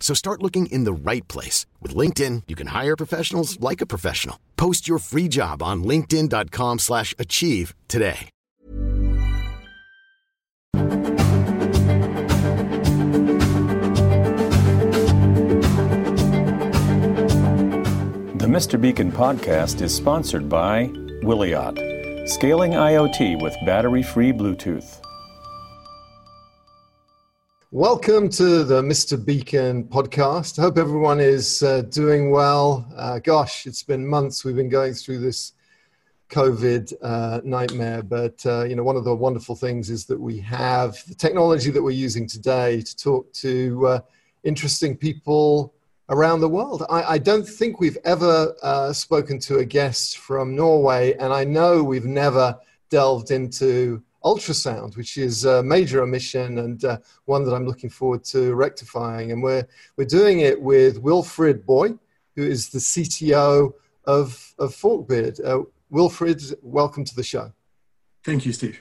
[0.00, 1.66] So start looking in the right place.
[1.82, 4.38] With LinkedIn, you can hire professionals like a professional.
[4.56, 8.30] Post your free job on linkedin.com slash achieve today.
[18.46, 18.80] The Mr.
[18.80, 20.86] Beacon podcast is sponsored by
[21.22, 25.00] Wiliot, scaling IoT with battery-free Bluetooth.
[27.76, 29.22] Welcome to the Mr.
[29.22, 30.58] Beacon podcast.
[30.58, 32.90] I hope everyone is uh, doing well.
[32.96, 35.52] Uh, gosh, it's been months we've been going through this
[36.30, 40.38] COVID uh, nightmare, but uh, you know, one of the wonderful things is that we
[40.38, 44.00] have the technology that we're using today to talk to uh,
[44.42, 45.74] interesting people
[46.08, 46.82] around the world.
[46.88, 51.44] I, I don't think we've ever uh, spoken to a guest from Norway, and I
[51.44, 57.54] know we've never delved into ultrasound, which is a major omission and uh, one that
[57.54, 59.32] I'm looking forward to rectifying.
[59.32, 61.98] And we're, we're doing it with Wilfred Booij,
[62.34, 63.72] who is the CTO
[64.04, 65.40] of, of Forkbeard.
[65.44, 67.52] Uh, Wilfred, welcome to the show.
[68.24, 68.80] Thank you, Steve.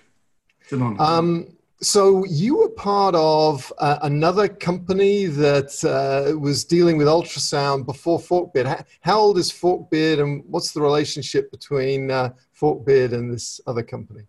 [0.62, 1.02] It's an honor.
[1.02, 7.86] Um, so you were part of uh, another company that uh, was dealing with ultrasound
[7.86, 8.66] before Forkbeard.
[8.66, 13.84] How, how, old is Forkbeard, and what's the relationship between uh, Forkbeard and this other
[13.84, 14.24] company?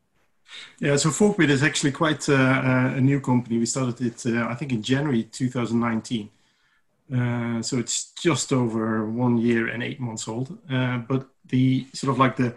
[0.80, 3.58] Yeah, so Forkbeard is actually quite uh, uh, a new company.
[3.58, 6.30] We started it, uh, I think, in January 2019.
[7.62, 10.58] so it's just over one year and eight months old.
[11.08, 12.52] but the sort of like the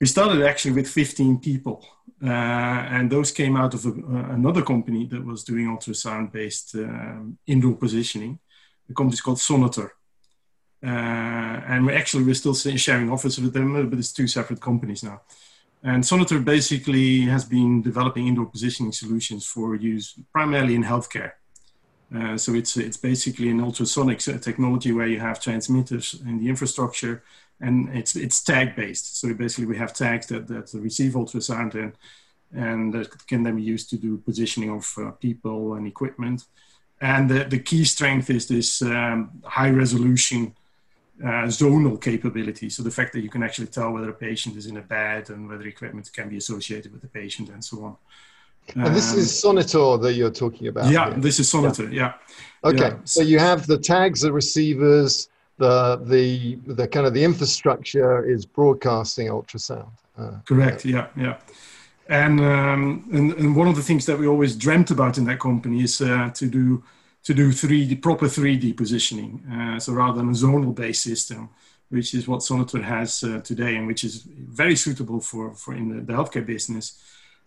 [0.00, 1.84] we started actually with 15 people
[2.22, 6.74] uh, and those came out of a, uh, another company that was doing ultrasound based
[6.74, 8.38] um, indoor positioning
[8.88, 9.92] the company is called Sonitor
[10.82, 15.02] uh, and we actually we're still sharing office with them but it's two separate companies
[15.02, 15.20] now
[15.82, 21.32] and Sonitor basically has been developing indoor positioning solutions for use primarily in healthcare
[22.14, 27.22] uh, so it's it's basically an ultrasonic technology where you have transmitters in the infrastructure
[27.60, 29.20] and it's it's tag based.
[29.20, 31.92] So basically, we have tags that that receive ultrasound and
[32.52, 36.44] and that can then be used to do positioning of uh, people and equipment.
[37.00, 40.54] And the, the key strength is this um, high resolution
[41.22, 42.68] uh, zonal capability.
[42.68, 45.30] So the fact that you can actually tell whether a patient is in a bed
[45.30, 47.96] and whether equipment can be associated with the patient and so on.
[48.74, 50.90] And this is um, Sonitor that you're talking about.
[50.90, 51.20] Yeah, here.
[51.20, 51.84] this is Sonitor.
[51.84, 52.14] Yeah.
[52.64, 52.70] yeah.
[52.70, 52.98] Okay, yeah.
[53.04, 55.28] so you have the tags, the receivers,
[55.58, 59.90] the the the kind of the infrastructure is broadcasting ultrasound.
[60.18, 60.84] Uh, Correct.
[60.84, 61.06] Yeah.
[61.16, 61.38] Yeah.
[62.08, 65.40] And, um, and and one of the things that we always dreamt about in that
[65.40, 66.84] company is uh, to do
[67.26, 69.44] to do 3D proper 3D positioning.
[69.52, 71.50] Uh, so rather than a zonal based system,
[71.88, 74.22] which is what Sonitor has uh, today, and which is
[74.62, 76.86] very suitable for for in the, the healthcare business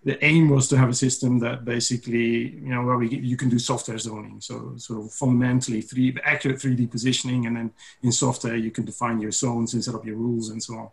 [0.04, 3.50] the aim was to have a system that basically, you know, where we, you can
[3.50, 4.40] do software zoning.
[4.40, 9.32] So, so fundamentally, three accurate 3D positioning, and then in software you can define your
[9.32, 10.90] zones and set up your rules and so on.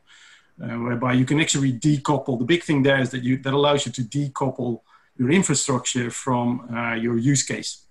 [0.58, 2.38] Uh, whereby you can actually decouple.
[2.38, 4.80] The big thing there is that you that allows you to decouple
[5.18, 7.85] your infrastructure from uh, your use case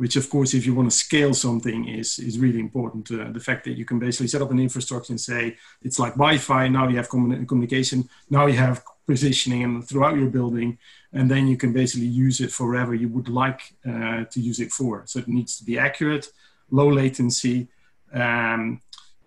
[0.00, 3.44] which of course if you want to scale something is is really important uh, the
[3.48, 5.42] fact that you can basically set up an infrastructure and say
[5.86, 7.98] it's like wi-fi now you have communication
[8.36, 10.78] now you have positioning and throughout your building
[11.12, 13.60] and then you can basically use it for wherever you would like
[13.90, 15.02] uh, to use it for.
[15.06, 16.26] So it needs to be accurate
[16.70, 17.68] low latency
[18.12, 18.80] um,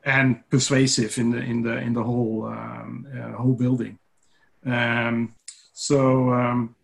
[0.06, 4.00] and persuasive in the in the in the whole um, uh, whole building.
[4.66, 5.36] Um,
[5.74, 6.76] so um,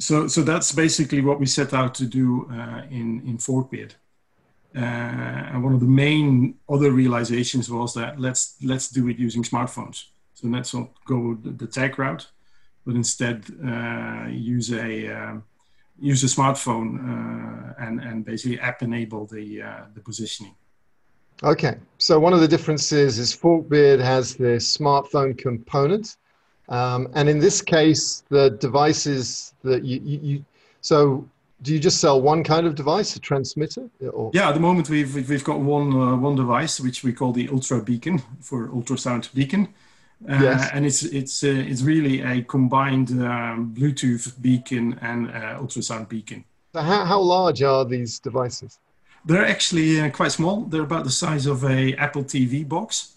[0.00, 3.94] so, so that's basically what we set out to do uh, in in Forkbeard.
[4.74, 9.42] Uh, and one of the main other realizations was that let's let's do it using
[9.42, 10.06] smartphones.
[10.34, 12.26] So let's not go the, the tech route,
[12.86, 15.44] but instead uh, use a um,
[15.98, 20.54] use a smartphone uh, and and basically app enable the uh, the positioning.
[21.42, 26.16] Okay, so one of the differences is Forkbeard has the smartphone component
[26.70, 30.44] Um, and in this case, the devices that you, you, you,
[30.80, 31.28] so
[31.62, 33.90] do you just sell one kind of device, a transmitter?
[34.12, 34.30] Or?
[34.32, 37.48] Yeah, at the moment we've we've got one uh, one device which we call the
[37.48, 39.68] Ultra Beacon for ultrasound beacon,
[40.28, 40.70] uh, yes.
[40.72, 46.44] and it's it's uh, it's really a combined um, Bluetooth beacon and uh, ultrasound beacon.
[46.72, 48.78] So how how large are these devices?
[49.26, 50.62] They're actually uh, quite small.
[50.62, 53.16] They're about the size of a Apple TV box.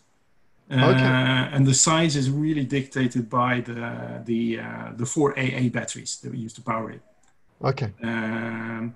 [0.74, 1.56] Uh, okay.
[1.56, 4.60] and the size is really dictated by the the
[4.96, 7.02] the four AA batteries that we use to power it.
[7.64, 7.92] Okay.
[8.02, 8.96] Um,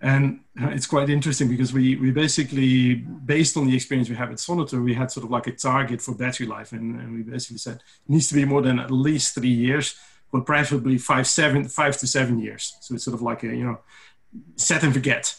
[0.00, 4.38] and it's quite interesting because we, we basically, based on the experience we have at
[4.38, 6.72] Sonitor, we had sort of like a target for battery life.
[6.72, 9.96] And, and we basically said it needs to be more than at least three years,
[10.30, 12.76] but preferably five, seven, five to seven years.
[12.80, 13.80] So it's sort of like a, you know,
[14.56, 15.34] set and forget.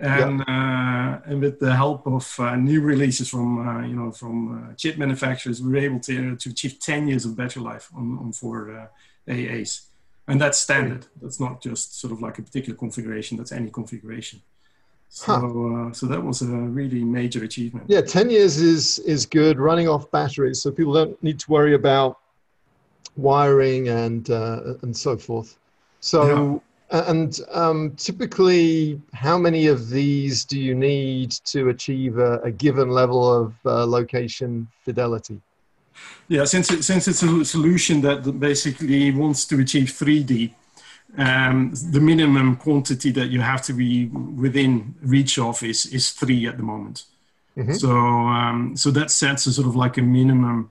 [0.00, 1.20] And, yeah.
[1.24, 4.74] uh, and with the help of uh, new releases from, uh, you know, from uh,
[4.74, 8.32] chip manufacturers, we were able to, to achieve 10 years of battery life on, on
[8.32, 8.86] four uh,
[9.30, 9.90] AAs
[10.30, 11.06] and that's standard.
[11.20, 13.36] That's not just sort of like a particular configuration.
[13.36, 14.40] That's any configuration.
[15.08, 17.86] So, uh, so that was a really major achievement.
[17.88, 19.58] Yeah, ten years is is good.
[19.58, 22.20] Running off batteries, so people don't need to worry about
[23.16, 25.58] wiring and uh, and so forth.
[26.00, 26.62] So.
[26.90, 32.90] And um, typically, how many of these do you need to achieve a, a given
[32.90, 35.40] level of uh, location fidelity?
[36.28, 40.52] Yeah, since it, since it's a solution that basically wants to achieve 3D,
[41.18, 46.46] um, the minimum quantity that you have to be within reach of is is three
[46.46, 47.04] at the moment.
[47.56, 47.74] Mm-hmm.
[47.74, 50.70] So um, so that sets a sort of like a minimum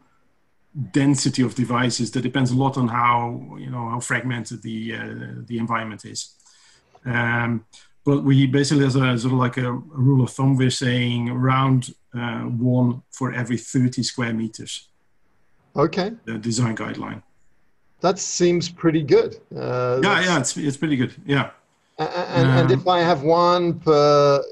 [0.91, 5.15] density of devices that depends a lot on how you know how fragmented the uh,
[5.47, 6.35] the environment is.
[7.05, 7.65] Um,
[8.05, 11.93] but we basically, as a sort of like a, rule of thumb, we're saying around
[12.17, 14.87] uh, one for every 30 square meters.
[15.75, 16.13] Okay.
[16.25, 17.21] The design guideline.
[18.01, 19.39] That seems pretty good.
[19.55, 21.13] Uh, yeah, yeah, it's, it's pretty good.
[21.25, 21.51] Yeah.
[21.97, 24.43] And, and, um, and if I have one per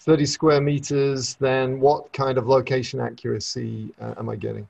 [0.00, 4.68] 30 square meters, then what kind of location accuracy uh, am I getting?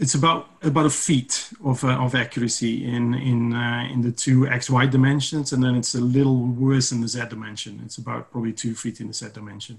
[0.00, 4.48] It's about about a feet of, uh, of accuracy in in uh, in the two
[4.48, 7.82] x y dimensions, and then it's a little worse in the z dimension.
[7.84, 9.78] It's about probably two feet in the z dimension.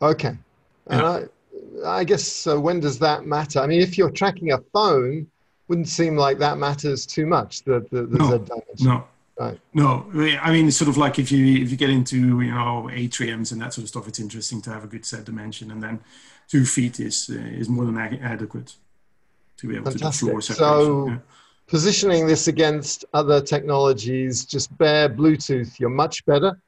[0.00, 0.36] Okay,
[0.88, 1.26] and yeah.
[1.84, 2.58] I I guess so.
[2.58, 3.60] When does that matter?
[3.60, 5.28] I mean, if you're tracking a phone,
[5.68, 7.62] wouldn't seem like that matters too much.
[7.62, 8.86] The the, the no, Z dimension.
[8.86, 9.04] No.
[9.38, 9.58] Right.
[9.72, 10.06] No,
[10.42, 13.50] I mean, it's sort of like if you if you get into you know atriums
[13.52, 16.00] and that sort of stuff, it's interesting to have a good Z dimension, and then
[16.48, 18.74] two feet is uh, is more than adequate
[19.62, 20.28] to be able Fantastic.
[20.28, 21.18] to do floor So, yeah.
[21.66, 26.58] positioning this against other technologies, just bare Bluetooth, you're much better.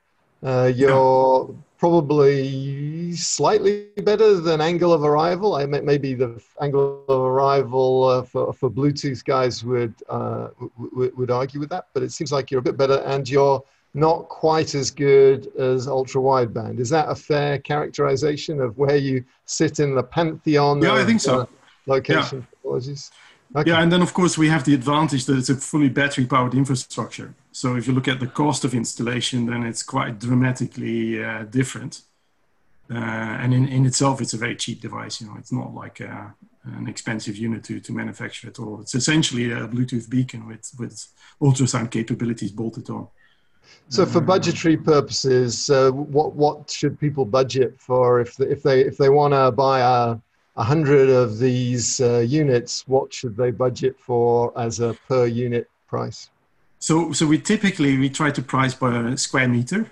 [0.42, 1.54] Uh, you're yeah
[1.84, 5.54] probably slightly better than angle of arrival.
[5.54, 10.48] I maybe the angle of arrival uh, for, for Bluetooth guys would, uh,
[10.78, 13.62] would argue with that, but it seems like you're a bit better and you're
[13.92, 16.80] not quite as good as ultra wideband.
[16.80, 20.80] Is that a fair characterization of where you sit in the pantheon?
[20.80, 21.46] Yeah, of, I think so.
[21.86, 22.46] Location yeah.
[22.50, 23.10] technologies.
[23.56, 23.70] Okay.
[23.70, 26.54] Yeah, and then of course we have the advantage that it's a fully battery powered
[26.54, 27.34] infrastructure.
[27.52, 32.02] So if you look at the cost of installation, then it's quite dramatically uh, different.
[32.90, 35.20] Uh, and in, in itself, it's a very cheap device.
[35.20, 36.34] You know, it's not like a,
[36.66, 38.80] uh, an expensive unit to, to manufacture at all.
[38.80, 41.06] It's essentially a Bluetooth beacon with, with
[41.40, 43.08] ultrasound capabilities bolted on.
[43.88, 48.62] So, for uh, budgetary purposes, uh, what what should people budget for if they, if
[48.62, 50.16] they if they want to buy a
[50.56, 55.68] a hundred of these uh, units, what should they budget for as a per unit
[55.88, 56.30] price?
[56.78, 59.90] So, so we typically we try to price by a square meter.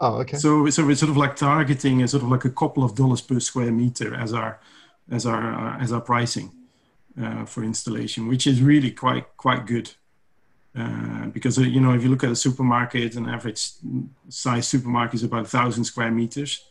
[0.00, 0.36] Oh, okay.
[0.36, 3.20] So, so we're sort of like targeting a sort of like a couple of dollars
[3.20, 4.60] per square meter as our
[5.10, 6.50] as our uh, as our pricing
[7.20, 9.92] uh, for installation, which is really quite quite good.
[10.74, 13.70] Uh, because uh, you know if you look at a supermarket, an average
[14.28, 16.64] size supermarket is about thousand square meters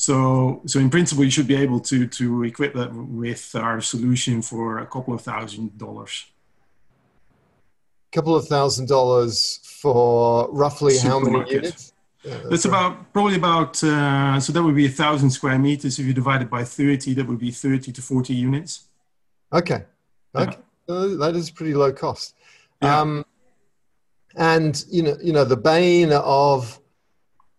[0.00, 4.40] so, so in principle, you should be able to to equip that with our solution
[4.40, 6.24] for a couple of thousand dollars.
[8.10, 11.92] A couple of thousand dollars for roughly how many units?
[12.24, 15.98] Yeah, that's, that's about probably about uh, so that would be a thousand square meters.
[15.98, 18.88] If you divide it by thirty, that would be thirty to forty units.
[19.52, 19.84] Okay,
[20.34, 20.56] okay,
[20.88, 20.94] yeah.
[20.94, 22.36] uh, that is pretty low cost.
[22.80, 23.00] Yeah.
[23.00, 23.26] Um,
[24.34, 26.80] and you know, you know, the bane of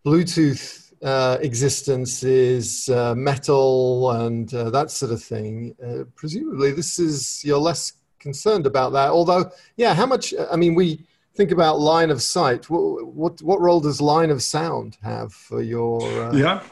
[0.04, 5.76] Bluetooth uh, existence is uh, metal and uh, that sort of thing.
[5.84, 9.10] Uh, presumably, this is you're less concerned about that.
[9.10, 10.34] Although, yeah, how much?
[10.52, 11.06] I mean, we
[11.36, 12.70] think about line of sight.
[12.70, 16.64] What what, what role does line of sound have for your uh, yeah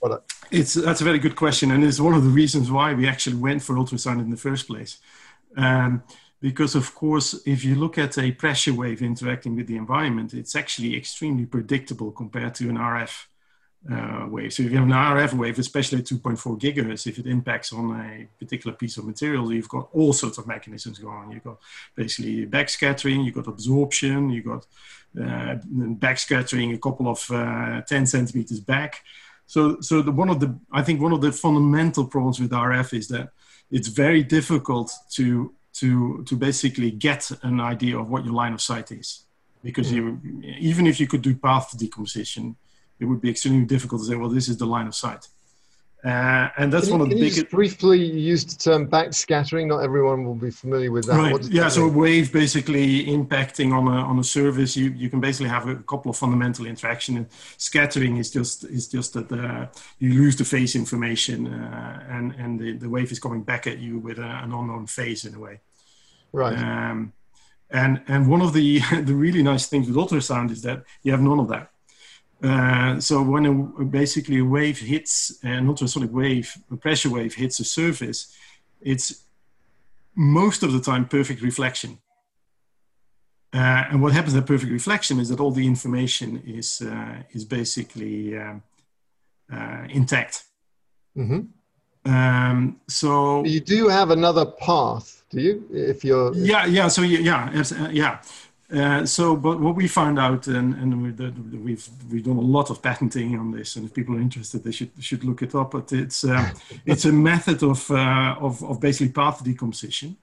[0.00, 0.34] product?
[0.50, 3.36] It's that's a very good question, and it's one of the reasons why we actually
[3.36, 4.98] went for ultrasound in the first place.
[5.56, 6.02] Um,
[6.40, 10.54] because of course if you look at a pressure wave interacting with the environment it's
[10.54, 13.26] actually extremely predictable compared to an rf
[13.90, 14.52] uh, wave.
[14.52, 17.98] So if you have an rf wave especially at 2.4 gigahertz if it impacts on
[18.00, 21.30] a particular piece of material you've got all sorts of mechanisms going on.
[21.30, 21.58] You've got
[21.94, 24.66] basically backscattering you've got absorption you've got
[25.18, 25.56] uh,
[26.06, 29.04] backscattering a couple of uh, 10 centimeters back.
[29.46, 32.92] So so the, one of the i think one of the fundamental problems with rf
[32.92, 33.30] is that
[33.70, 38.60] it's very difficult to to to basically get an idea of what your line of
[38.60, 39.24] sight is.
[39.62, 40.20] Because you
[40.58, 42.56] even if you could do path decomposition
[43.00, 45.28] it would be extremely difficult to say well this is the line of sight
[46.04, 49.66] uh, and that's can one you, of the you biggest briefly use the term backscattering.
[49.66, 51.16] Not everyone will be familiar with that.
[51.16, 51.44] Right.
[51.46, 51.64] Yeah.
[51.64, 51.94] that So mean?
[51.94, 56.10] wave basically impacting on a on a surface, you, you can basically have a couple
[56.10, 57.16] of fundamental interaction.
[57.16, 57.26] And
[57.56, 59.66] scattering is just is just that uh,
[59.98, 63.78] you lose the phase information, uh, and and the, the wave is coming back at
[63.78, 65.60] you with a, an unknown phase in a way.
[66.32, 66.56] right.
[66.56, 67.12] Um,
[67.70, 71.20] and and one of the the really nice things with ultrasound is that you have
[71.20, 71.72] none of that.
[72.42, 77.58] Uh, so when a, basically a wave hits an ultrasonic wave, a pressure wave hits
[77.60, 78.36] a surface,
[78.80, 79.24] it's
[80.14, 81.98] most of the time perfect reflection.
[83.52, 87.44] Uh, and what happens at perfect reflection is that all the information is uh, is
[87.44, 88.62] basically um,
[89.52, 90.44] uh, intact.
[91.14, 91.40] hmm
[92.04, 95.64] Um, so You do have another path, do you?
[95.72, 98.18] If you're yeah yeah so yeah yeah uh, yeah
[98.70, 102.40] uh, so but what we found out and, and we, that we've we've done a
[102.40, 105.54] lot of patenting on this and if people are interested they should should look it
[105.54, 106.50] up but it's uh,
[106.86, 110.16] it's a method of, uh, of of basically path decomposition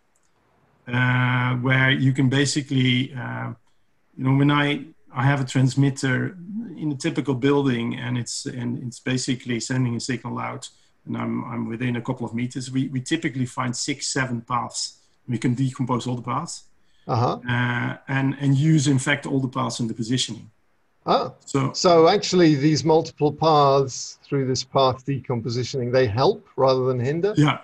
[0.87, 3.51] uh, where you can basically uh,
[4.15, 6.37] you know when i i have a transmitter
[6.77, 10.69] in a typical building and it's and it's basically sending a signal out
[11.07, 14.99] and i'm i'm within a couple of meters we we typically find six seven paths
[15.27, 16.65] we can decompose all the paths
[17.07, 17.39] uh-huh.
[17.55, 20.49] uh, and and use in fact all the paths in the positioning
[21.07, 26.99] Ah, so so actually, these multiple paths through this path decompositioning they help rather than
[26.99, 27.33] hinder.
[27.37, 27.57] yeah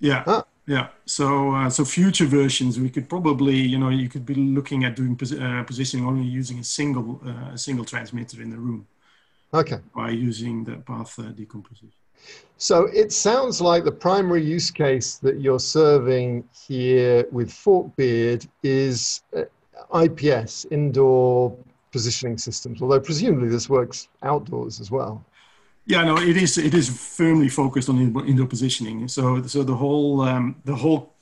[0.00, 0.42] yeah Ah.
[0.66, 1.26] yeah so
[1.58, 5.14] uh, so future versions we could probably you know you could be looking at doing
[5.22, 8.82] uh, positioning only using a single uh, a single transmitter in the room
[9.60, 9.78] Okay.
[9.94, 12.01] by using the path uh, decomposition
[12.58, 19.22] So it sounds like the primary use case that you're serving here with Forkbeard is
[19.36, 19.42] uh,
[20.04, 21.56] IPS, indoor
[21.90, 25.24] positioning systems, although presumably this works outdoors as well.
[25.86, 26.56] Yeah, no, it is.
[26.58, 29.08] It is firmly focused on indoor positioning.
[29.08, 31.12] So, so the whole um, the whole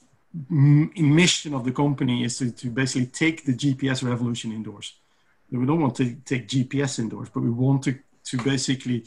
[0.50, 4.95] mission of the company is to, to basically take the GPS revolution indoors.
[5.50, 9.04] We don't want to take GPS indoors, but we want to to basically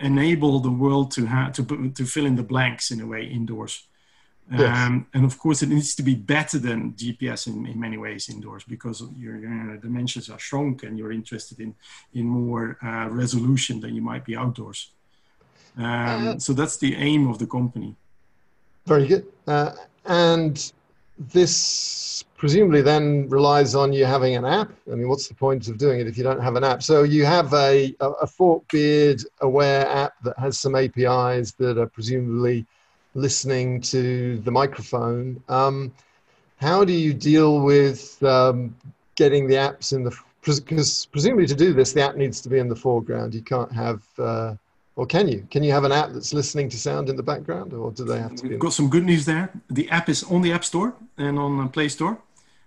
[0.00, 3.24] enable the world to have to put- to fill in the blanks in a way
[3.24, 3.86] indoors.
[4.50, 4.86] Yes.
[4.86, 8.28] Um, and of course, it needs to be better than GPS in, in many ways
[8.28, 11.74] indoors because your, your dimensions are shrunk and you're interested in,
[12.14, 14.92] in more uh, resolution than you might be outdoors.
[15.76, 17.96] Um, so that's the aim of the company.
[18.86, 19.26] Very good.
[19.46, 19.72] Uh,
[20.04, 20.72] and
[21.18, 24.70] this presumably then relies on you having an app.
[24.90, 26.82] I mean, what's the point of doing it if you don't have an app?
[26.82, 31.86] So you have a, a, a Forkbeard aware app that has some APIs that are
[31.86, 32.66] presumably
[33.14, 35.42] listening to the microphone.
[35.48, 35.92] Um,
[36.58, 38.76] how do you deal with um,
[39.14, 42.58] getting the apps in the because presumably to do this, the app needs to be
[42.58, 43.34] in the foreground.
[43.34, 44.54] You can't have, uh,
[44.96, 45.46] or can you?
[45.50, 48.18] Can you have an app that's listening to sound in the background, or do they
[48.18, 48.48] have to be?
[48.48, 49.50] We've In got some good news there.
[49.70, 52.18] The app is on the App Store and on the Play Store,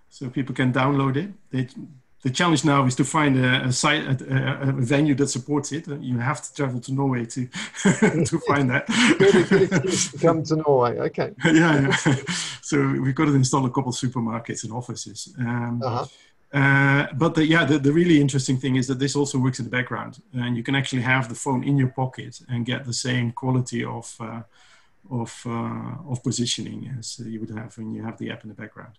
[0.08, 1.30] so people can download it.
[1.52, 1.74] It-
[2.22, 4.14] the challenge now is to find a, a site, a,
[4.66, 5.88] a, a venue that supports it.
[5.88, 7.46] You have to travel to Norway to
[8.30, 8.84] to find that.
[9.18, 9.48] good,
[9.82, 10.98] good come to Norway.
[11.08, 11.32] Okay.
[11.46, 11.96] yeah, yeah.
[12.60, 15.34] so we've got to install a couple of supermarkets and offices.
[15.38, 16.04] Um, Uh-huh.
[16.52, 19.64] Uh, but the, yeah, the, the really interesting thing is that this also works in
[19.64, 22.92] the background, and you can actually have the phone in your pocket and get the
[22.92, 24.42] same quality of uh,
[25.10, 28.54] of uh, of positioning as you would have when you have the app in the
[28.54, 28.94] background.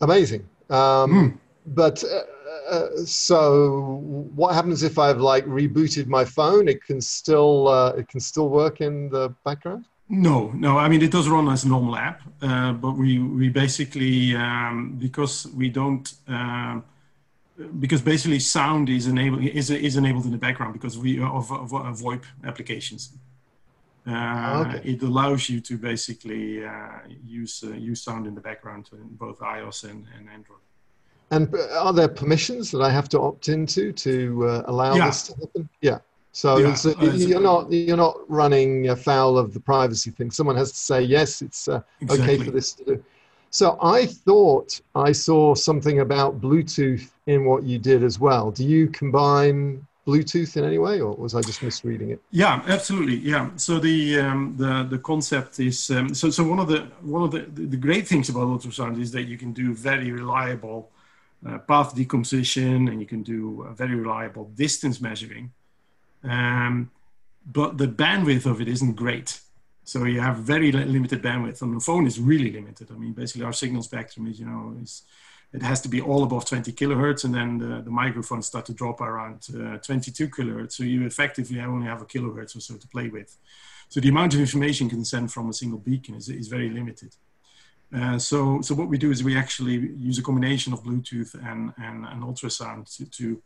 [0.00, 0.48] Amazing.
[0.70, 1.36] Um, Hmm.
[1.74, 4.00] But uh, uh, so,
[4.34, 6.68] what happens if I've like rebooted my phone?
[6.68, 9.86] It can still uh, it can still work in the background.
[10.08, 10.78] No, no.
[10.78, 14.94] I mean, it does run as a normal app, uh, but we we basically um,
[14.98, 16.82] because we don't um,
[17.78, 21.72] because basically sound is enabled is is enabled in the background because we of, of,
[21.74, 23.12] of VoIP applications.
[24.06, 24.92] Uh, Okay.
[24.92, 29.38] It allows you to basically uh, use uh, use sound in the background in both
[29.40, 30.60] iOS and, and Android.
[31.30, 35.06] And uh, are there permissions that I have to opt into to uh, allow Yeah.
[35.08, 35.68] this to happen?
[35.82, 35.98] Yeah.
[36.32, 40.30] So, Yeah, uh, you're not you're not running afoul of the privacy thing.
[40.30, 43.04] Someone has to say yes, it's uh, okay for this to do.
[43.50, 48.50] So I thought I saw something about Bluetooth in what you did as well.
[48.50, 52.20] Do you combine Bluetooth in any way, or was I just misreading it?
[52.30, 53.16] Yeah, absolutely.
[53.16, 53.50] Yeah.
[53.56, 57.30] So the um, the the concept is um, so so one of the one of
[57.30, 60.90] the the great things about ultrasound is that you can do very reliable
[61.46, 65.52] uh, path decomposition and you can do very reliable distance measuring.
[66.24, 66.90] Um,
[67.46, 69.40] but the bandwidth of it isn't great.
[69.84, 71.62] So you have very limited bandwidth.
[71.62, 72.90] On the phone is really limited.
[72.90, 75.02] I mean, basically our signal spectrum is, you know, is
[75.52, 78.74] it has to be all above 20 kilohertz, and then the, the microphones start to
[78.74, 80.72] drop around uh, 22 kilohertz.
[80.72, 83.38] So you effectively only have a kilohertz or so to play with.
[83.88, 86.68] So the amount of information you can send from a single beacon is, is very
[86.68, 87.16] limited.
[87.94, 91.72] Uh, so, so what we do is we actually use a combination of Bluetooth and,
[91.78, 93.42] and, and ultrasound to, to,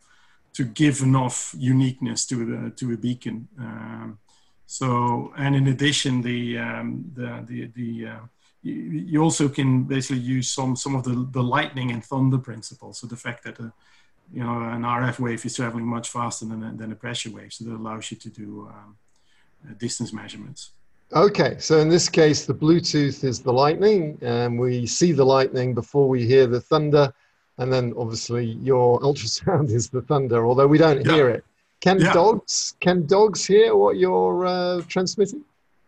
[0.55, 3.49] to give enough uniqueness to a, to a beacon.
[3.59, 4.19] Um,
[4.67, 8.21] so, and in addition, the, um, the, the, the uh,
[8.63, 12.99] you, you, also can basically use some, some of the, the lightning and thunder principles.
[12.99, 13.71] So the fact that, a, uh,
[14.33, 17.53] you know, an RF wave is traveling much faster than a, than a pressure wave.
[17.53, 18.97] So that allows you to do um,
[19.69, 20.71] uh, distance measurements.
[21.15, 25.75] Okay, so in this case, the Bluetooth is the lightning, and we see the lightning
[25.75, 27.13] before we hear the thunder,
[27.59, 31.13] and then obviously your ultrasound is the thunder, although we don't yeah.
[31.13, 31.45] hear it.
[31.81, 32.13] Can yeah.
[32.13, 35.45] dogs can dogs hear what you're uh, transmitting?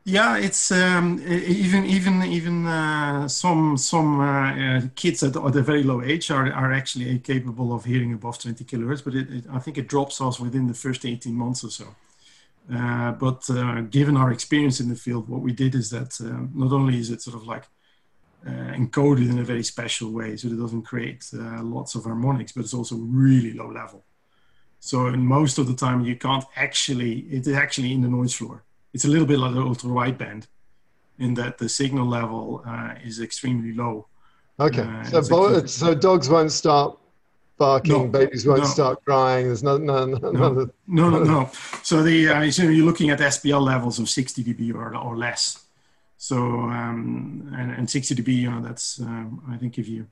[0.07, 5.63] Yeah, it's um, even even even uh, some some uh, uh, kids at, at, a
[5.63, 9.45] very low age are, are actually capable of hearing above 20 kilohertz, but it, it,
[9.51, 11.87] I think it drops off within the first 18 months or so.
[12.71, 16.49] Uh, but uh, given our experience in the field, what we did is that uh,
[16.53, 17.65] not only is it sort of like
[18.47, 22.75] encoded in a very special way, so it doesn't create lots of harmonics, but it's
[22.75, 24.05] also really low level.
[24.81, 28.65] So in most of the time, you can't actually, it's actually in the noise floor.
[28.93, 30.47] It's a little bit like the ultra wideband
[31.19, 34.09] in that the signal level uh, is extremely low.
[34.61, 36.99] Okay, uh, so, bo- so dogs won't start
[37.57, 38.67] barking, no, babies won't no.
[38.67, 39.47] start crying.
[39.47, 41.51] There's no, no, no, no, no, no, no.
[41.83, 45.64] So the uh, so you're looking at SPL levels of 60 dB or, or less.
[46.25, 50.07] So um, and, and 60 dB, you know, that's um, I think if you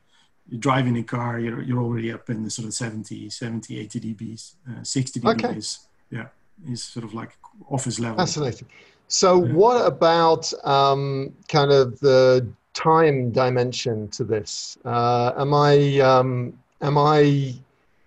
[0.47, 4.01] you're driving a car, you're, you're already up in the sort of 70, 70, 80
[4.01, 4.55] dBs.
[4.69, 5.57] Uh, 60 dB okay.
[5.57, 6.27] is, yeah,
[6.69, 7.31] is sort of like
[7.71, 8.19] office level.
[8.19, 8.69] Fascinating.
[9.09, 9.53] So, yeah.
[9.55, 14.77] what about um, kind of the time dimension to this?
[14.85, 17.55] Uh, am I um, am I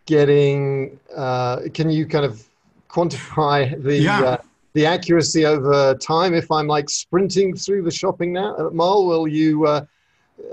[0.05, 0.99] getting?
[1.15, 2.47] Uh, can you kind of
[2.87, 4.37] quantify the yeah.
[4.75, 6.33] The accuracy over time?
[6.35, 9.65] If I'm like sprinting through the shopping now at mall, will you?
[9.65, 9.85] Uh,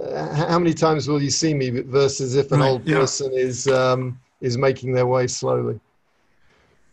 [0.00, 2.98] uh, how many times will you see me versus if an right, old yeah.
[3.00, 5.78] person is um, is making their way slowly?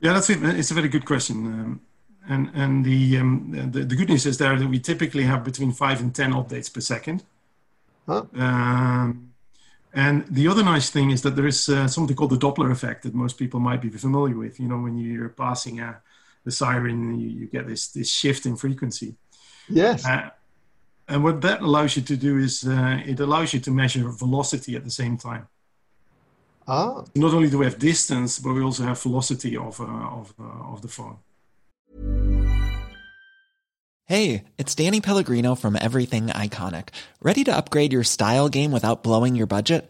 [0.02, 0.44] Yeah, that's it.
[0.44, 1.36] It's a very good question.
[1.46, 1.82] Um,
[2.28, 5.72] and and the, um, the, the good news is there that we typically have between
[5.72, 7.24] five and ten updates per second.
[8.08, 8.24] Huh?
[8.34, 9.34] Um,
[9.94, 13.04] and the other nice thing is that there is uh, something called the Doppler effect
[13.04, 14.60] that most people might be familiar with.
[14.60, 16.02] You know, when you're passing a,
[16.46, 19.16] the siren, you, you get this this shift in frequency.
[19.68, 20.06] Yes.
[20.06, 20.30] Uh,
[21.08, 24.76] and what that allows you to do is uh, it allows you to measure velocity
[24.76, 25.48] at the same time.
[26.68, 27.04] Ah.
[27.16, 30.74] Not only do we have distance, but we also have velocity of, uh, of, uh,
[30.74, 31.18] of the phone.
[34.06, 36.90] Hey, it's Danny Pellegrino from Everything Iconic.
[37.22, 39.90] Ready to upgrade your style game without blowing your budget?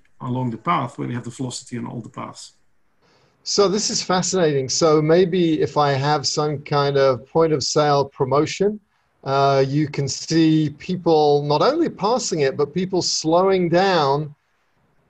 [0.21, 2.53] along the path, where we have the velocity on all the paths.
[3.43, 4.69] So this is fascinating.
[4.69, 8.79] So maybe if I have some kind of point of sale promotion,
[9.23, 14.33] uh, you can see people not only passing it, but people slowing down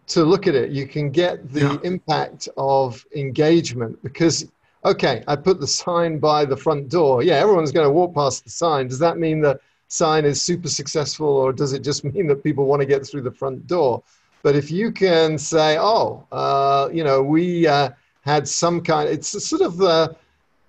[0.08, 0.72] to look at it.
[0.72, 1.78] You can get the yeah.
[1.84, 4.50] impact of engagement because,
[4.84, 7.24] okay, I put the sign by the front door.
[7.24, 8.88] Yeah, everyone's going to walk past the sign.
[8.88, 12.66] Does that mean the sign is super successful or does it just mean that people
[12.66, 14.04] want to get through the front door?
[14.44, 17.90] But if you can say, oh, uh, you know, we, uh,
[18.22, 19.10] had some kind.
[19.10, 20.10] It's sort of uh,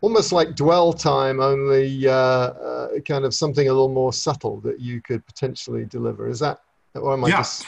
[0.01, 4.81] almost like dwell time, only uh, uh, kind of something a little more subtle that
[4.81, 6.29] you could potentially deliver.
[6.29, 6.61] Is that,
[6.95, 7.37] or am I yeah.
[7.39, 7.67] just?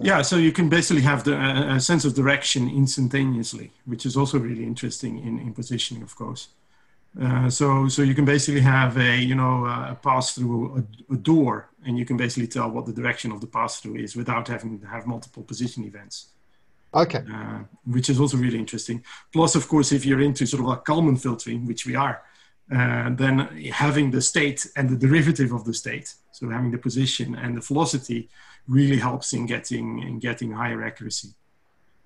[0.00, 1.40] Yeah, so you can basically have the,
[1.72, 6.48] a sense of direction instantaneously, which is also really interesting in, in positioning, of course.
[7.20, 11.16] Uh, so, so you can basically have a you know a pass through a, a,
[11.16, 14.48] door, and you can basically tell what the direction of the pass through is without
[14.48, 16.30] having to have multiple position events.
[16.92, 17.22] Okay.
[17.32, 19.02] Uh, which is also really interesting.
[19.32, 22.22] Plus, of course, if you're into sort of like Kalman filtering, which we are,
[22.72, 23.38] uh, then
[23.72, 27.60] having the state and the derivative of the state, so having the position and the
[27.60, 28.28] velocity,
[28.66, 31.34] really helps in getting in getting higher accuracy.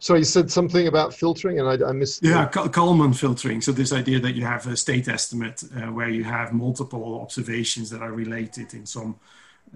[0.00, 2.22] So you said something about filtering, and I, I missed.
[2.22, 3.60] Yeah, Kalman filtering.
[3.60, 7.90] So this idea that you have a state estimate uh, where you have multiple observations
[7.90, 9.16] that are related in some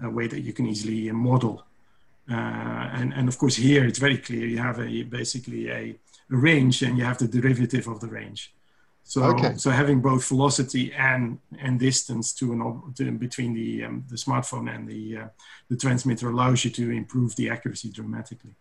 [0.01, 1.65] uh, way that you can easily model.
[2.31, 2.35] Uh,
[2.93, 5.93] and, and of course here it's very clear you have a basically a,
[6.31, 8.53] a range and you have the derivative of the range.
[9.03, 9.55] So, okay.
[9.57, 14.73] so having both velocity and and distance to an to, between the um, the smartphone
[14.73, 15.27] and the uh,
[15.69, 18.55] the transmitter allows you to improve the accuracy dramatically.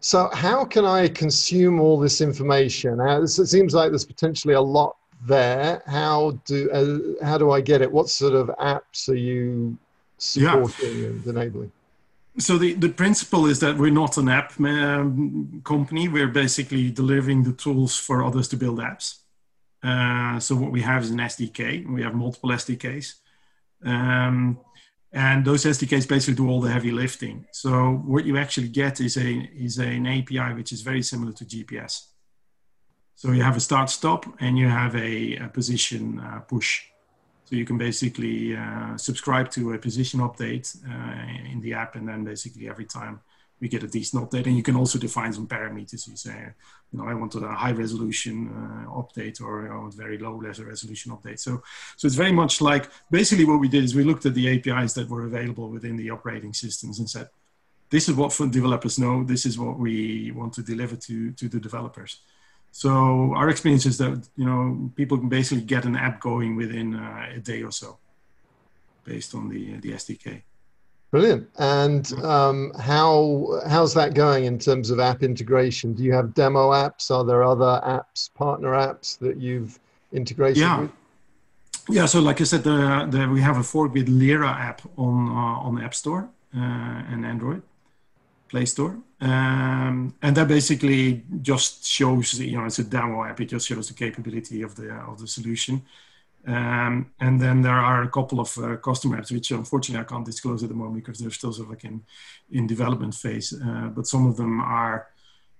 [0.00, 3.00] So, how can I consume all this information?
[3.00, 5.82] Uh, it seems like there's potentially a lot there.
[5.86, 7.92] How do uh, how do I get it?
[7.92, 9.76] What sort of apps are you
[10.18, 11.06] supporting yeah.
[11.06, 11.72] and enabling?
[12.38, 16.08] so the, the principle is that we're not an app um, company.
[16.08, 19.18] We're basically delivering the tools for others to build apps.
[19.82, 21.86] Uh, so what we have is an SDK.
[21.86, 23.14] We have multiple SDKs.
[23.84, 24.58] Um,
[25.12, 27.46] and those SDKs basically do all the heavy lifting.
[27.52, 31.44] So what you actually get is a is an API which is very similar to
[31.44, 32.06] GPS.
[33.16, 36.82] So you have a start stop and you have a, a position uh, push.
[37.44, 42.08] So you can basically uh, subscribe to a position update uh, in the app, and
[42.08, 43.20] then basically every time
[43.60, 46.08] we get a decent update, and you can also define some parameters.
[46.08, 46.52] You say,
[46.92, 51.12] you know, I want a high resolution uh, update or you know, very low resolution
[51.12, 51.40] update.
[51.40, 51.62] So,
[51.96, 54.94] so it's very much like basically what we did is we looked at the APIs
[54.94, 57.28] that were available within the operating systems and said,
[57.90, 59.24] this is what developers know.
[59.24, 62.20] This is what we want to deliver to to the developers.
[62.72, 66.94] So our experience is that you know people can basically get an app going within
[66.94, 67.98] uh, a day or so,
[69.04, 70.42] based on the the SDK.
[71.10, 71.48] Brilliant.
[71.58, 75.92] And um, how how's that going in terms of app integration?
[75.92, 77.10] Do you have demo apps?
[77.10, 79.80] Are there other apps, partner apps that you've
[80.12, 80.80] integrated yeah.
[80.82, 80.90] with?
[81.88, 82.06] Yeah.
[82.06, 85.74] So like I said, the, the, we have a Forkbeard Lyra app on uh, on
[85.74, 87.62] the App Store uh, and Android
[88.48, 88.96] Play Store.
[89.20, 93.40] Um, and that basically just shows, you know, it's a demo app.
[93.40, 95.82] It just shows the capability of the of the solution.
[96.46, 100.24] Um, and then there are a couple of uh, custom apps, which unfortunately I can't
[100.24, 102.02] disclose at the moment because they're still sort of like in
[102.50, 103.52] in development phase.
[103.52, 105.08] Uh, but some of them are,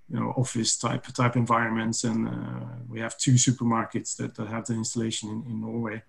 [0.09, 4.65] you know, office type type environments, and uh, we have two supermarkets that, that have
[4.65, 6.01] the installation in, in Norway.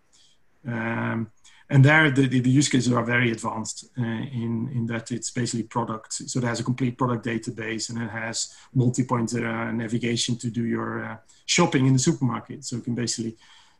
[0.66, 1.30] Um,
[1.68, 5.64] and there the, the, use cases are very advanced uh, in, in that it's basically
[5.64, 10.50] product so it has a complete product database and it has multi-point uh, navigation to
[10.50, 13.36] do your uh, shopping in the supermarket so you can basically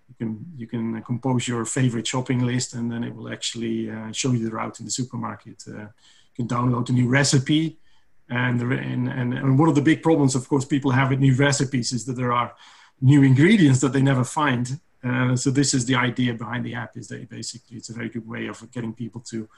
[0.09, 4.11] you can you can compose your favorite shopping list and then it will actually uh,
[4.13, 5.87] show you the route in the supermarket uh,
[6.29, 7.79] you can download a new recipe
[8.29, 11.19] and, the, and, and, and one of the big problems of course people have with
[11.19, 12.55] new recipes is that there are
[13.01, 16.97] new ingredients that they never find uh, so this is the idea behind the app
[16.97, 19.49] is that basically it's a very good way of getting people to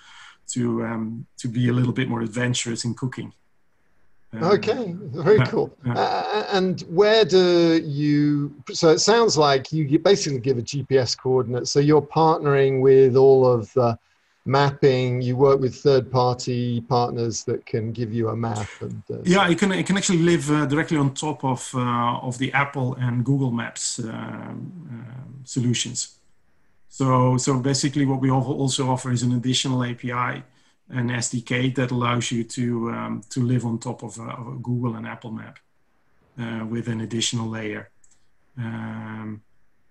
[0.47, 3.33] to um, to be a little bit more adventurous in cooking.
[4.43, 5.77] Okay, very cool.
[5.87, 8.55] Uh, and where do you?
[8.73, 11.69] So it sounds like you basically give a GPS coordinate.
[11.69, 13.99] So you're partnering with all of the
[14.47, 19.17] mapping you work with third party partners that can give you a map and uh,
[19.25, 22.53] yeah it can it can actually live uh, directly on top of uh, of the
[22.53, 26.19] apple and google maps um, solutions
[26.91, 30.43] so so basically what we also offer is an additional api
[30.99, 34.95] an sdk that allows you to um, to live on top of a, of google
[34.97, 35.57] and apple map
[36.43, 37.91] uh, with an additional layer
[38.59, 39.43] um,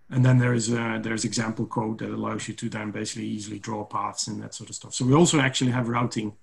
[0.09, 3.59] and then there is a, there's example code that allows you to then basically easily
[3.59, 4.93] draw paths and that sort of stuff.
[4.93, 6.33] So we also actually have routing,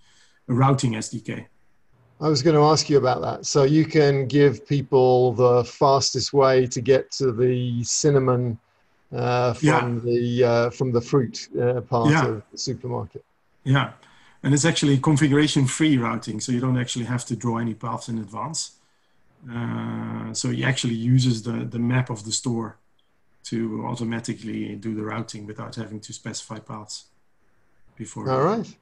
[0.49, 1.47] a routing SDK.
[2.21, 3.47] I was going to ask you about that.
[3.47, 8.59] So you can give people the fastest way to get to the cinnamon
[9.15, 10.01] uh, from Yeah.
[10.05, 12.27] the uh, from the fruit uh, part Yeah.
[12.27, 13.25] of the supermarket.
[13.65, 13.93] Yeah,
[14.43, 18.19] and it's actually configuration-free routing, so you don't actually have to draw any paths in
[18.19, 18.73] advance.
[19.51, 22.79] Uh, so he actually uses the, the map of the store
[23.45, 27.07] to automatically do the routing without having to specify paths
[27.97, 28.31] before.
[28.31, 28.77] All right.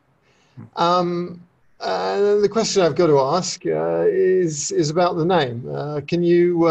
[0.76, 1.42] Um,
[1.80, 5.68] uh, the question I've got to ask uh, is is about the name.
[5.72, 6.66] Uh, can you?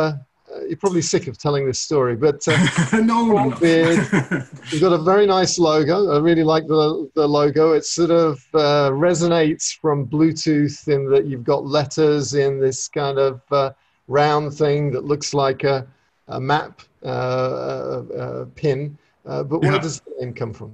[0.49, 2.57] Uh, you're probably sick of telling this story, but uh,
[3.03, 3.49] no.
[3.59, 3.97] Beard.
[4.71, 6.15] you've got a very nice logo.
[6.15, 7.73] I really like the the logo.
[7.73, 13.17] It sort of uh, resonates from Bluetooth in that you've got letters in this kind
[13.19, 13.71] of uh,
[14.07, 15.85] round thing that looks like a,
[16.29, 18.97] a map uh, uh, uh, pin.
[19.25, 19.79] Uh, but where Yeah.
[19.79, 20.73] does the name come from?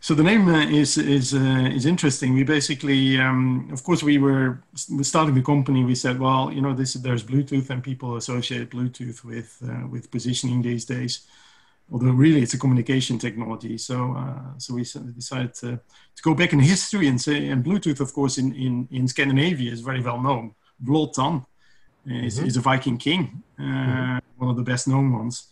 [0.00, 2.34] So the name uh, is is uh, is interesting.
[2.34, 4.62] We basically, um, of course, we were
[5.02, 5.84] starting the company.
[5.84, 10.10] We said, well, you know, this there's Bluetooth, and people associate Bluetooth with uh, with
[10.10, 11.26] positioning these days.
[11.90, 13.76] Although really, it's a communication technology.
[13.78, 15.80] So uh, so we decided to,
[16.16, 19.72] to go back in history and say, and Bluetooth, of course, in in, in Scandinavia
[19.72, 20.54] is very well known.
[20.80, 21.44] Blåtand
[22.06, 25.48] is, is a Viking king, uh, one of the best known ones.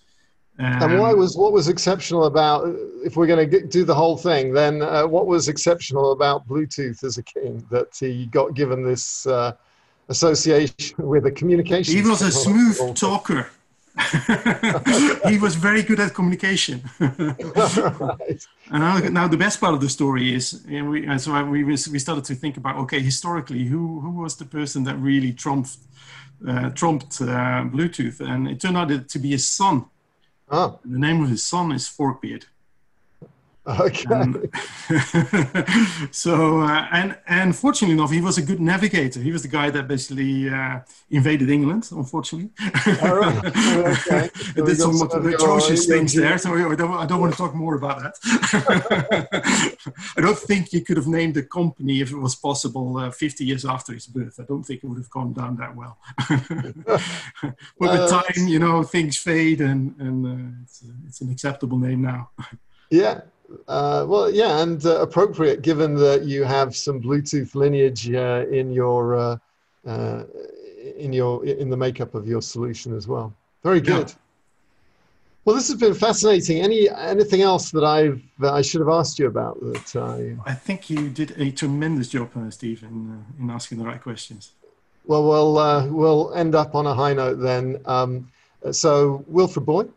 [0.58, 2.64] And why Um, was what was exceptional about?
[3.04, 7.04] If we're going to do the whole thing, then uh, what was exceptional about Bluetooth
[7.04, 9.52] as a king that he got given this uh,
[10.08, 11.94] association with a communication?
[11.94, 13.50] He was a smooth talker.
[15.28, 16.82] he was very good at communication.
[17.00, 18.46] right.
[18.70, 21.42] And now, now the best part of the story is, and we, and so I-
[21.42, 25.32] we, we started to think about, okay, historically, who, who was the person that really
[25.32, 25.78] trumped,
[26.46, 28.20] uh, trumped uh, Bluetooth?
[28.20, 29.86] And it turned out to be his son.
[30.48, 32.46] Oh, The name of his son is Forkbeard.
[33.66, 34.14] Okay.
[34.14, 34.42] Um,
[36.10, 39.20] so uh, and and fortunately enough, he was a good navigator.
[39.20, 41.88] He was the guy that basically uh, invaded England.
[41.90, 42.50] Unfortunately,
[43.02, 43.36] All right.
[43.86, 44.30] Okay.
[44.54, 46.38] So did some some atrocious things there.
[46.38, 48.14] So I don't, I don't want to talk more about that.
[50.16, 53.44] I don't think you could have named the company if it was possible uh, 50
[53.44, 54.38] years after his birth.
[54.40, 55.98] I don't think it would have gone down that well.
[57.38, 61.78] but with Uh, time, you know, things fade, and and uh, it's, it's an acceptable
[61.78, 62.30] name now.
[62.90, 63.20] Yeah.
[63.68, 68.72] Uh, well, yeah, and uh, appropriate given that you have some Bluetooth lineage uh, in
[68.72, 69.36] your uh,
[69.86, 70.24] uh,
[70.96, 73.32] in your in the makeup of your solution as well.
[73.62, 73.98] Very Yeah.
[73.98, 74.12] good.
[75.44, 76.60] Well, this has been fascinating.
[76.60, 80.54] Any anything else that I've that I should have asked you about that I I
[80.54, 82.96] think you did a tremendous job, uh, Steve, in,
[83.38, 84.52] uh, in asking the right questions.
[85.04, 87.80] Well, we'll uh, we'll end up on a high note then.
[87.86, 88.28] Um,
[88.72, 89.88] so, Wilfred Booij,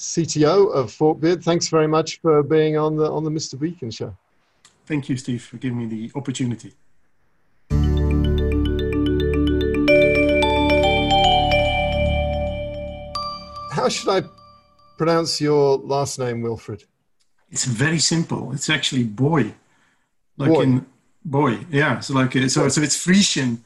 [0.00, 3.58] CTO of Forkbeard, thanks very much for being on the on the Mr.
[3.60, 4.16] Beacon show.
[4.86, 6.72] Thank you, Steve, for giving me the opportunity.
[13.72, 14.22] How should I
[14.98, 16.84] pronounce your last name, Wilfred?
[17.50, 18.52] It's very simple.
[18.52, 19.54] It's actually boy,
[20.36, 20.62] like Boy.
[20.62, 20.86] in
[21.24, 21.58] boy.
[21.70, 22.00] Yeah.
[22.00, 23.62] So like uh, so so it's Frisian,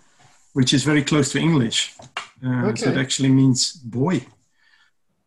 [0.53, 1.95] which is very close to English.
[2.45, 4.27] Uh, So it actually means boy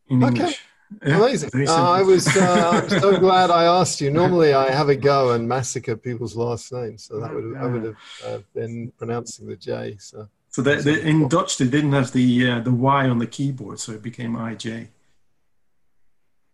[0.10, 0.28] in Okay.
[0.28, 0.60] English.
[1.06, 1.50] Yeah, Amazing.
[1.68, 1.74] Uh.
[1.74, 4.10] I was uh, I'm so glad I asked you.
[4.10, 7.68] Normally, I have a go and massacre people's last names, so that would have, I
[7.68, 7.96] would have
[8.26, 9.98] uh, been pronouncing the J.
[10.00, 13.28] So So they, they, in Dutch, they didn't have the uh, the Y on the
[13.28, 14.88] keyboard, so it became IJ.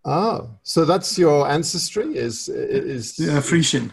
[0.06, 3.92] oh, so that's your ancestry is is Yeah, Frisian.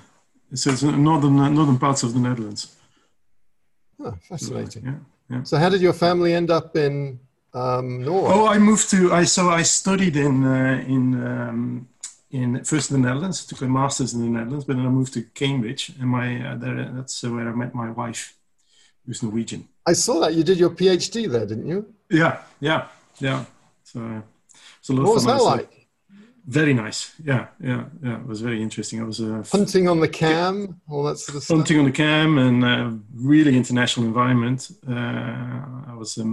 [0.55, 2.75] So it's northern uh, northern parts of the Netherlands.
[4.03, 4.85] oh, fascinating.
[4.85, 4.99] Yeah,
[5.31, 5.43] yeah.
[5.45, 7.21] So, how did your family end up in
[7.55, 8.05] um?
[8.07, 11.89] Oh, I moved to I so I studied in uh, in um,
[12.31, 15.15] in first in the Netherlands, took a master's in the Netherlands, but then I moved
[15.15, 18.35] to Cambridge, and my uh, there, that's uh, where I met my wife,
[19.05, 19.69] who's Norwegian.
[19.87, 21.93] I saw that you did your PhD there, didn't you?
[22.09, 22.87] Yeah, yeah,
[23.19, 23.45] yeah.
[23.85, 24.21] So, uh,
[24.81, 25.80] so What was that like?
[26.51, 27.15] Very nice.
[27.25, 28.19] Yeah, yeah, yeah.
[28.21, 29.01] It was very interesting.
[29.01, 31.57] I was uh, Hunting on the cam, all that sort of stuff.
[31.59, 34.69] hunting on the cam and uh, really international environment.
[34.85, 36.27] Uh, I was a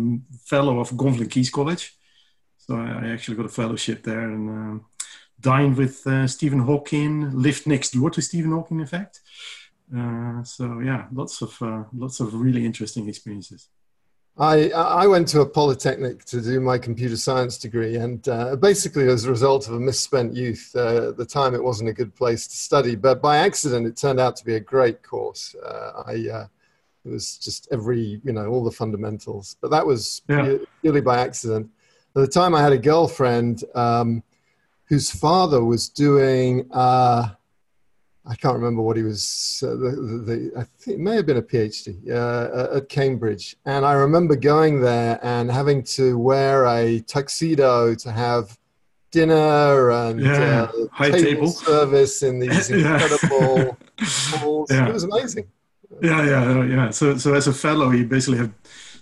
[0.44, 1.94] fellow of Gonville Caius College,
[2.58, 4.86] so I I actually got a fellowship there and um,
[5.40, 7.14] dined with uh, Stephen Hawking.
[7.46, 9.22] Lived next door to Stephen Hawking, in fact.
[9.96, 13.70] Uh, so yeah, lots of uh, lots of really interesting experiences.
[14.40, 19.08] I, I went to a polytechnic to do my computer science degree, and uh, basically,
[19.08, 22.14] as a result of a misspent youth, uh, at the time it wasn't a good
[22.14, 22.96] place to study.
[22.96, 25.56] But by accident, it turned out to be a great course.
[25.56, 26.48] Uh, I uh,
[27.06, 30.58] it was just every you know all the fundamentals, but that was Yeah.
[30.82, 31.70] purely by accident.
[32.16, 34.24] At the time, I had a girlfriend um,
[34.86, 36.68] whose father was doing.
[36.72, 37.30] Uh,
[38.30, 39.64] I can't remember what he was.
[39.66, 43.56] Uh, the, the, the, I think it may have been a PhD uh, at Cambridge,
[43.66, 48.58] and I remember going there and having to wear a tuxedo to have
[49.12, 50.64] dinner and yeah.
[50.64, 54.70] uh, high table, table service in these incredible halls.
[54.72, 54.90] Yeah.
[54.90, 55.48] It was amazing.
[56.02, 56.90] Yeah, yeah, yeah.
[56.90, 58.52] So, so as a fellow, you basically have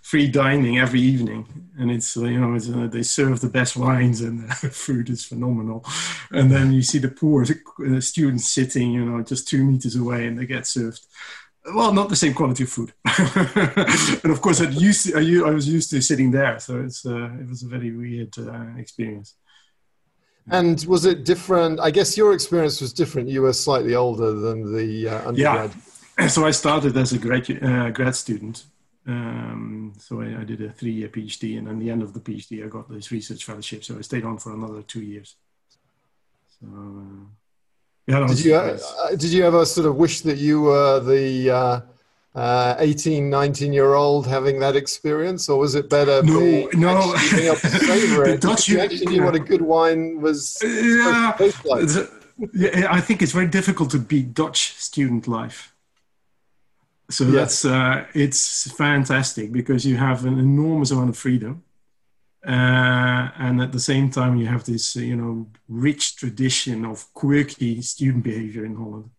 [0.05, 1.47] free dining every evening,
[1.79, 5.25] and it's you know it's, uh, they serve the best wines and the food is
[5.25, 5.83] phenomenal.
[6.29, 7.43] And then you see the poor
[8.01, 11.01] students sitting, you know, just two meters away, and they get served.
[11.73, 12.93] Well, not the same quality of food,
[14.23, 17.03] and of course, I used to, I, I was used to sitting there, so it's
[17.03, 19.33] uh, it was a very weird uh, experience.
[20.51, 21.79] And was it different?
[21.79, 23.29] I guess your experience was different.
[23.29, 25.71] You were slightly older than the uh, undergrad.
[25.73, 26.27] Yeah.
[26.29, 28.63] So I started as a grad, uh, grad student.
[29.07, 32.65] Um, so I, I, did a three-year PhD, and at the end of the PhD,
[32.65, 33.83] I got this research fellowship.
[33.83, 35.35] So I stayed on for another two years.
[36.59, 37.25] So uh,
[38.07, 38.27] yeah.
[38.27, 38.77] Did you uh,
[39.11, 41.81] did you ever sort of wish that you were the uh,
[42.35, 46.21] uh, 18, 19 year old having that experience, or was it better?
[46.23, 47.15] No, being, no.
[47.31, 48.41] Being able to savor it?
[48.41, 50.57] Dutch, you actually knew what a good wine was.
[50.63, 51.89] Yeah, like.
[52.53, 55.74] yeah, I think it's very difficult to beat Dutch student life.
[57.09, 57.33] So yes.
[57.33, 61.63] that's uh, it's fantastic because you have an enormous amount of freedom,
[62.45, 67.13] uh, and at the same time you have this uh, you know rich tradition of
[67.13, 69.11] quirky student behavior in Holland.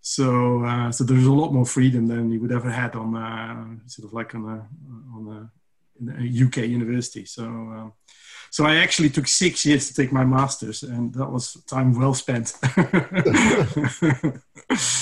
[0.00, 3.88] So, uh, so there's a lot more freedom than you would ever had on uh,
[3.88, 4.68] sort of like on a
[5.16, 5.50] on
[6.08, 7.24] a, a UK university.
[7.24, 7.92] So, um,
[8.56, 12.14] so I actually took six years to take my masters, and that was time well
[12.14, 12.54] spent.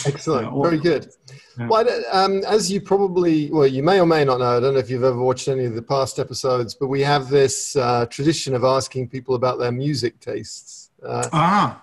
[0.05, 1.13] Excellent, uh, very good.
[1.57, 1.69] Yeah.
[1.69, 4.57] Well, um, as you probably, well, you may or may not know.
[4.57, 7.29] I don't know if you've ever watched any of the past episodes, but we have
[7.29, 10.91] this uh, tradition of asking people about their music tastes.
[11.01, 11.81] Uh, ah.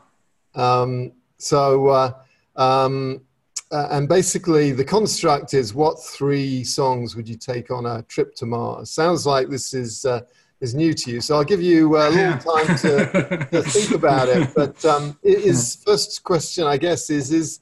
[0.56, 2.12] Um, so uh,
[2.58, 3.22] um,
[3.72, 8.36] uh, and basically, the construct is what three songs would you take on a trip
[8.36, 8.90] to Mars?
[8.90, 10.20] Sounds like this is uh,
[10.62, 14.30] is new to you, so I'll give you a little time to, to think about
[14.30, 14.50] it.
[14.56, 17.60] But um, is first question, I guess, is is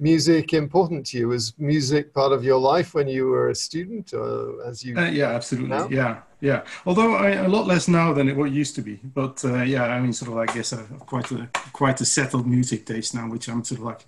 [0.00, 1.32] music important to you?
[1.32, 4.96] Is music part of your life when you were a student, or as you?
[4.96, 5.68] Uh, yeah, absolutely.
[5.68, 5.88] Now?
[5.90, 6.64] Yeah, yeah.
[6.86, 8.98] Although I, a lot less now than it what used to be.
[9.04, 12.46] But uh, yeah, I mean, sort of, I guess, I've quite a quite a settled
[12.46, 14.06] music taste now, which I'm sort of like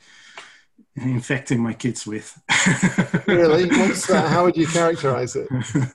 [0.97, 2.41] infecting my kids with.
[3.27, 3.67] really?
[3.69, 4.29] What's that?
[4.29, 5.49] How would you characterize it?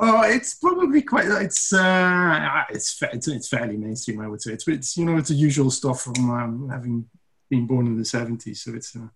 [0.00, 1.26] Oh, it's probably quite.
[1.26, 4.52] It's uh, it's it's, it's fairly mainstream, I would say.
[4.52, 7.06] It's it's you know it's the usual stuff from um, having
[7.50, 8.62] been born in the seventies.
[8.62, 9.08] So it's uh,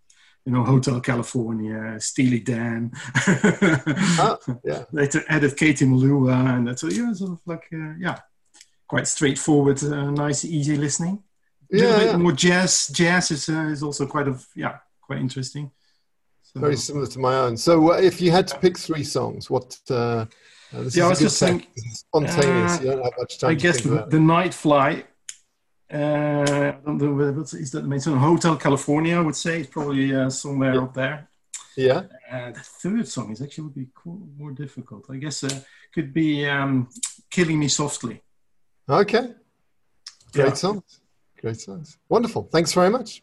[0.45, 2.91] you know Hotel California, Steely Dan.
[3.27, 4.85] oh, yeah.
[4.91, 8.19] Later added Katie Melua, and that's yeah, sort of like uh, yeah,
[8.89, 11.23] quite straightforward, uh, nice, easy listening.
[11.73, 12.17] A yeah, little bit yeah.
[12.17, 12.89] more jazz.
[12.89, 15.71] Jazz is uh, is also quite of yeah quite interesting.
[16.43, 17.57] So, Very similar to my own.
[17.57, 19.79] So, uh, if you had to pick three songs, what?
[20.75, 22.81] Uh, uh yeah, I was just saying, spontaneous.
[22.81, 23.51] you don't have much time.
[23.51, 25.07] I guess the, the, Night flight.
[25.93, 26.73] Uh,
[27.53, 28.01] is that the main?
[28.01, 30.83] Hotel California, I would say, it's probably uh, somewhere yeah.
[30.83, 31.29] up there.
[31.77, 32.03] Yeah.
[32.31, 33.89] Uh, the third song is actually would be
[34.39, 35.07] more difficult.
[35.11, 35.61] I guess uh,
[35.95, 36.89] could be um,
[37.31, 38.23] "Killing Me Softly."
[38.89, 39.35] Okay.
[40.33, 40.55] Great yeah.
[40.55, 41.01] songs.
[41.41, 41.99] Great songs.
[42.09, 42.49] Wonderful.
[42.51, 43.23] Thanks very much.